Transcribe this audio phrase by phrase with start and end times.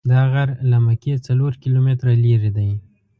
[0.09, 2.71] دا غر له مکې څلور کیلومتره لرې دی.